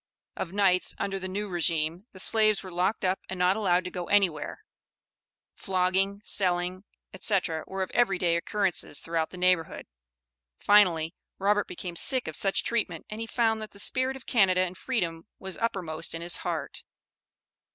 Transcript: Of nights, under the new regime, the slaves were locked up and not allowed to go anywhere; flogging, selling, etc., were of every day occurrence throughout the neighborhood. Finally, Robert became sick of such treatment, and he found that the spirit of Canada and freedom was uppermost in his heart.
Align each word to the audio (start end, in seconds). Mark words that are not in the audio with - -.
Of 0.35 0.51
nights, 0.51 0.95
under 0.97 1.19
the 1.19 1.27
new 1.27 1.47
regime, 1.47 2.07
the 2.11 2.19
slaves 2.19 2.63
were 2.63 2.71
locked 2.71 3.05
up 3.05 3.19
and 3.29 3.37
not 3.37 3.55
allowed 3.55 3.83
to 3.85 3.91
go 3.91 4.05
anywhere; 4.05 4.63
flogging, 5.53 6.21
selling, 6.23 6.85
etc., 7.13 7.63
were 7.67 7.83
of 7.83 7.91
every 7.91 8.17
day 8.17 8.35
occurrence 8.35 8.83
throughout 8.99 9.29
the 9.29 9.37
neighborhood. 9.37 9.85
Finally, 10.57 11.13
Robert 11.37 11.67
became 11.67 11.95
sick 11.95 12.27
of 12.27 12.35
such 12.35 12.63
treatment, 12.63 13.05
and 13.11 13.21
he 13.21 13.27
found 13.27 13.61
that 13.61 13.73
the 13.73 13.79
spirit 13.79 14.15
of 14.15 14.25
Canada 14.25 14.61
and 14.61 14.75
freedom 14.79 15.27
was 15.37 15.55
uppermost 15.59 16.15
in 16.15 16.23
his 16.23 16.37
heart. 16.37 16.81